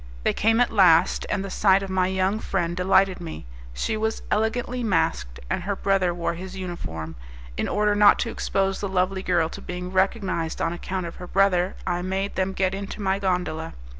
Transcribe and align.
They 0.23 0.33
came 0.33 0.59
at 0.59 0.71
last, 0.73 1.27
and 1.29 1.45
the 1.45 1.51
sight 1.51 1.83
of 1.83 1.89
my 1.91 2.07
young 2.07 2.39
friend 2.39 2.75
delighted 2.75 3.21
me. 3.21 3.45
She 3.71 3.95
was 3.95 4.23
elegantly 4.31 4.83
masked, 4.83 5.39
and 5.47 5.61
her 5.61 5.75
brother 5.75 6.11
wore 6.11 6.33
his 6.33 6.57
uniform. 6.57 7.15
In 7.55 7.67
order 7.67 7.93
not 7.93 8.17
to 8.25 8.31
expose 8.31 8.79
the 8.81 8.89
lovely 8.89 9.21
girl 9.21 9.47
to 9.49 9.61
being 9.61 9.91
recognized 9.91 10.59
on 10.59 10.73
account 10.73 11.05
of 11.05 11.17
her 11.17 11.27
brother, 11.27 11.75
I 11.85 12.01
made 12.01 12.33
them 12.33 12.53
get 12.53 12.73
into 12.73 12.99
my 12.99 13.19
gondola. 13.19 13.75